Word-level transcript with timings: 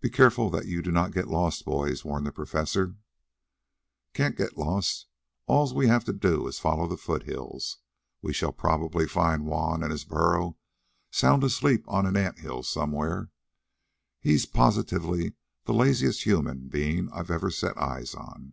"Be 0.00 0.08
careful 0.08 0.50
that 0.50 0.66
you 0.66 0.82
do 0.82 0.92
not 0.92 1.12
get 1.12 1.26
lost, 1.26 1.64
boys," 1.64 2.04
warned 2.04 2.24
the 2.24 2.30
Professor. 2.30 2.94
"Can't 4.14 4.36
get 4.36 4.56
lost. 4.56 5.06
All 5.48 5.74
we 5.74 5.88
have 5.88 6.04
to 6.04 6.12
do 6.12 6.46
is 6.46 6.54
to 6.54 6.62
follow 6.62 6.86
the 6.86 6.96
foothills. 6.96 7.78
We 8.22 8.32
shall 8.32 8.52
probably 8.52 9.08
find 9.08 9.46
Juan 9.46 9.82
and 9.82 9.90
his 9.90 10.04
burro 10.04 10.56
sound 11.10 11.42
asleep 11.42 11.84
on 11.88 12.06
an 12.06 12.16
ant 12.16 12.38
hill 12.38 12.62
somewhere. 12.62 13.30
He's 14.20 14.46
positively 14.46 15.32
the 15.64 15.74
laziest 15.74 16.22
human 16.22 16.68
being 16.68 17.10
I 17.10 17.18
ever 17.28 17.50
set 17.50 17.76
eyes 17.78 18.14
on." 18.14 18.52